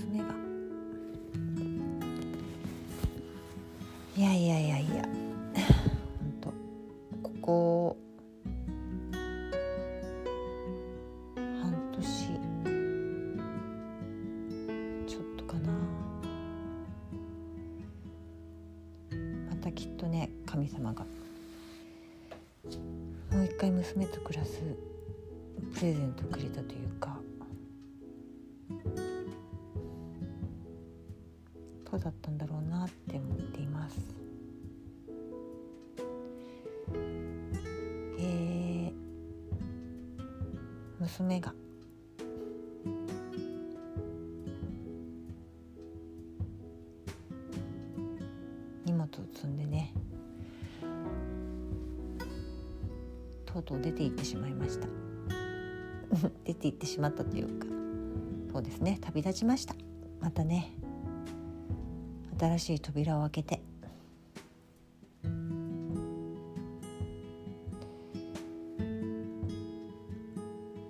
[0.00, 0.24] 娘が。
[4.16, 5.02] いやいやいやいや。
[6.18, 6.52] 本当
[7.22, 7.96] ここ。
[11.34, 12.02] 半年。
[15.06, 15.72] ちょっとかな。
[19.50, 21.04] またきっとね神様が。
[23.30, 24.60] もう一回娘と暮らす。
[25.74, 27.18] プレゼントをくれたというか。
[32.00, 33.98] だったんだろうなって思っています。
[38.18, 38.92] えー、
[40.98, 41.54] 娘が。
[48.84, 49.94] 荷物を積んでね
[53.44, 54.88] とうとう出て行ってしまいました。
[56.44, 57.66] 出て行ってしまったというか
[58.52, 59.74] そうですね旅立ちました。
[60.20, 60.79] またね。
[62.40, 63.60] 新しい扉を開けて。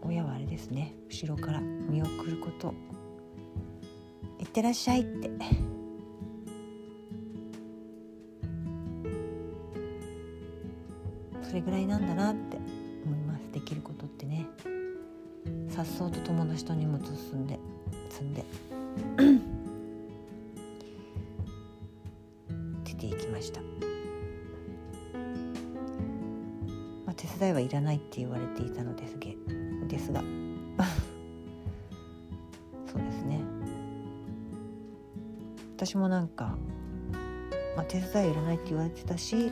[0.00, 0.94] 親はあれですね。
[1.10, 2.72] 後ろから見送ること
[4.40, 5.30] 「いってらっしゃい」って。
[11.42, 12.56] それぐらいなんだなって
[13.04, 13.52] 思います。
[13.52, 14.46] できることってね。
[15.68, 17.58] さっと友達と荷物を積んで
[18.08, 19.43] 積んで。
[23.44, 23.60] した、
[27.06, 29.36] まあ、手伝いはいらないって言われていたのですげ
[29.88, 30.22] ですが。
[32.86, 33.40] そうですね。
[35.76, 36.56] 私もなんか、
[37.76, 39.50] まあ、手伝いはいらないって言われてたし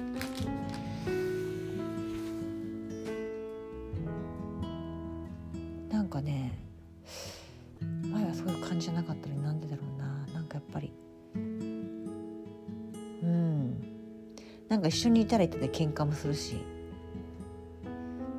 [14.73, 16.57] なんか一緒にいたらいたで喧嘩もするし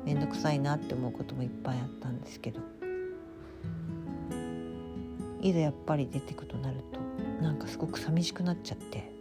[0.04, 2.58] 面倒くさいなって思うこともいっぱいあったんですけど。
[5.40, 6.98] いざやっぱり出てくとなると
[7.40, 9.12] なんかすごく寂しくなっちゃって。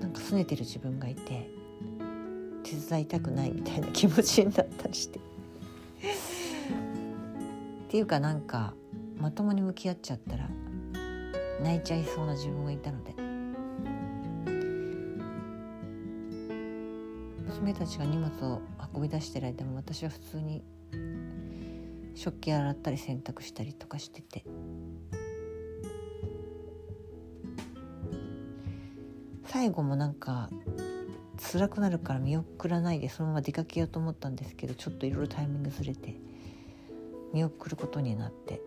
[0.00, 1.48] なんか拗ねてる自分がいて
[2.64, 5.20] 手伝いたくないみたいな気持ちになったりして。
[5.20, 5.22] っ
[7.88, 8.74] ていうかなんか
[9.16, 10.48] まともに向き合っちゃったら
[11.62, 13.14] 泣いちゃいそうな自分がいたので。
[17.46, 18.60] 娘たちが荷物を
[18.94, 20.64] 運び出してる間も私は普通に
[22.14, 24.44] 食器洗ったり洗濯したりとかしてて。
[29.44, 30.48] 最後もなんか
[31.52, 36.16] 辛くなるから見送らないでそのまま出かけようと思ったんですけどちょっといろいろタイミングずれて
[37.34, 38.62] 見送ることになって。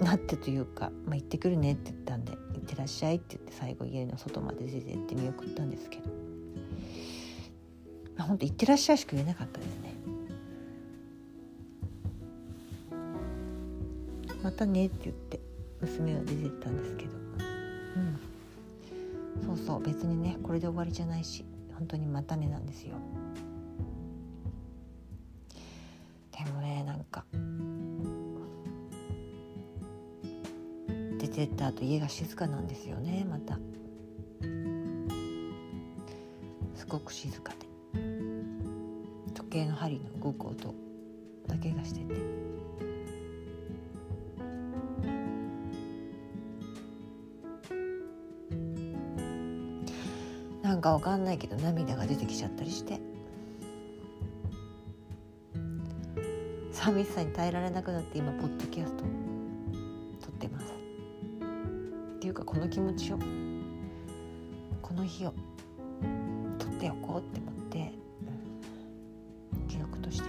[0.00, 6.04] なってというか「まあ、行ってくるね」って言ったんで「行ってらっしゃい」って言って最後家の外まで出てって見送ったんですけど、
[8.16, 9.94] まあ、ほんと「行ってらっしゃい」しか言えなかったですね。
[14.42, 15.38] またねって言って
[15.82, 17.10] 娘は出てったんですけど。
[19.46, 19.56] うん。
[19.56, 21.44] そうそう別にねこれで終わりじゃないし
[21.74, 22.94] 本当にまたねなんですよ。
[31.46, 33.58] てった後家が静かなんですよねまた。
[36.74, 38.00] すごく静かで。
[39.34, 40.74] 時計の針の動く音
[41.46, 42.14] だけがしてて。
[50.62, 53.00] なんかわかんないけど涙が出てきちゃったりして。
[56.72, 59.29] 寂しさに耐えられなくなって今ポッドキャスト。
[62.20, 63.18] っていうかこの気持ちを
[64.82, 65.32] この日を
[66.58, 67.92] 撮っておこうって思って、
[69.66, 70.24] 記録として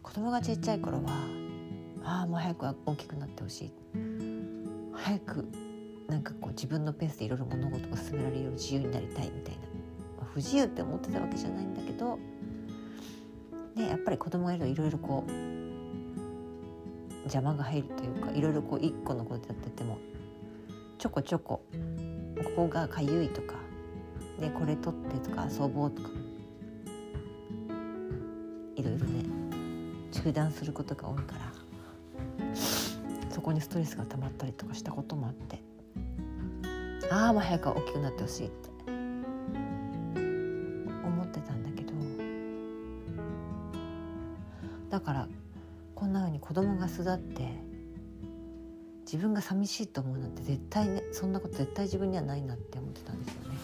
[0.00, 1.10] 子供がちっちゃい頃は
[2.04, 3.72] ああもう早く大きくなってほしい。
[4.92, 5.44] 早く
[6.08, 9.71] なんかこう自分のペースでいろいろ物事が進められるよう自由になりたいみたいな、
[10.34, 12.18] 不自由って思ってたわけじゃないんだけど
[13.76, 15.32] でやっぱり子供がいるといろいろこう
[17.22, 19.98] 邪魔が入るというかいろいろこう一個のことやってても
[20.98, 21.64] ちょこちょこ
[22.44, 23.54] ここがかゆいとか
[24.40, 26.08] でこれ取ってとか遊ぼうとか
[28.76, 29.24] いろいろね
[30.10, 31.52] 中断することが多いから
[33.30, 35.62] そこにストレスが溜まったりとかしたこともあって
[37.10, 38.71] ああもう早く大きくなってほしいって。
[46.92, 47.48] 子供が巣立って
[49.00, 53.56] 自分が寂しいと思うなんて絶対ねそんなこと絶対自分にはないなって思ってたんですよね。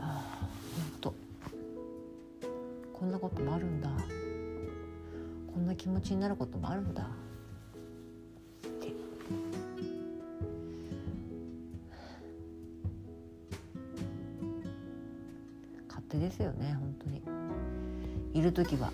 [0.00, 1.14] ああ本当
[2.92, 3.88] こんなこともあるんだ。
[5.52, 7.08] こんな気持ちになることもあるんだ。
[16.08, 17.22] 手ですよね本当に。
[18.34, 18.92] いる時は。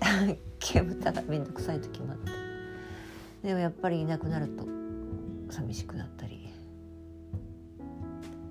[0.60, 2.30] 煙たが面倒くさい時もあって。
[3.48, 4.66] でもやっぱりいなくなると
[5.50, 6.48] 寂しくなったり。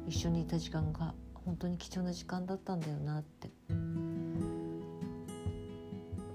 [0.08, 3.50] 一緒にいた時間が本当に貴重な時間だったんだよなって。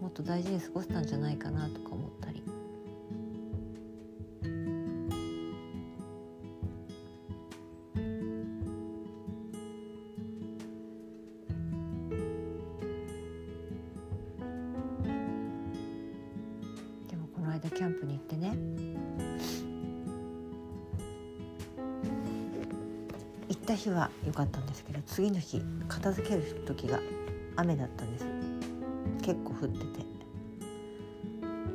[0.01, 2.11] もっと大事に過ごせたんじゃないかなとか思っ
[17.73, 18.57] キャンプに行ってね。
[23.49, 27.01] 行った日は良かったんですけど次の日片付ける時が
[27.57, 28.27] 雨だったんです。
[29.23, 30.13] 結構降ってて。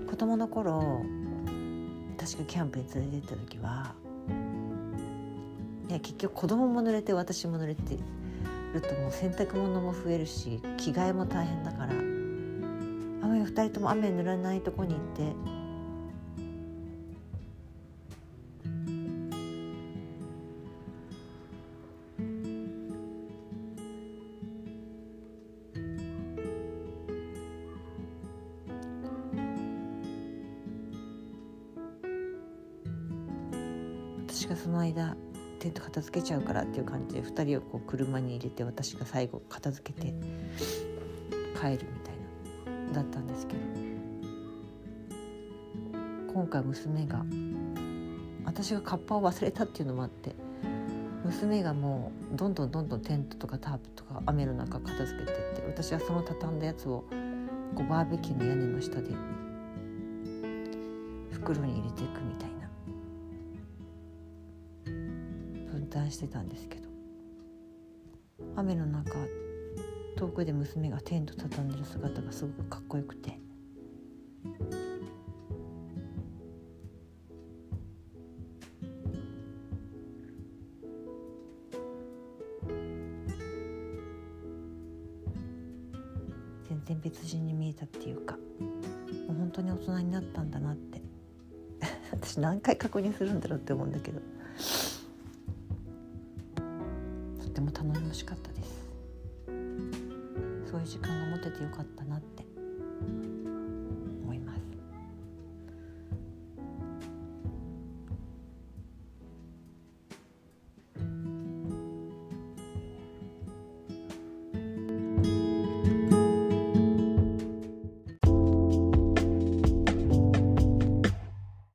[0.09, 1.01] 子供の頃
[2.17, 3.93] 確かキャンプに連れて行った時は、
[5.87, 7.97] ね、結局子供も濡れて私も濡れて
[8.73, 11.93] るともう洗濯物も増えるし着替えも大変だから
[13.47, 15.56] 2人とも雨濡らないとこに行って
[34.37, 35.17] 私がその間
[35.57, 40.13] テント片付けちゃうからっていう感じで2人をこう車に入れて私が最後片付けて
[41.59, 43.59] 帰るみたいなだったんですけど。
[46.35, 47.25] 今回娘が
[48.45, 50.35] 私がカッパを忘れたっていうのもあって
[51.25, 57.05] 娘がもうどんどんどんどんテントとかタープとか雨の中片付けてって私はその畳んだやつを
[57.73, 59.09] こうバーベキューの屋根の下で
[61.31, 62.46] 袋に入れていくみたいな
[65.97, 66.87] 分担してたんですけど。
[68.55, 69.13] 雨の中
[70.15, 73.39] 遠くで娘がテント畳んでる姿がすごくかっこよくて。
[86.69, 91.01] 全然別人に見えたっていうかもう本当に大人になったんだなって。
[92.11, 94.21] 私何回確認するんだろうって思うんだけど。
[98.17, 98.87] しかったです。
[99.45, 102.46] そういう時間が持ててよかったなって。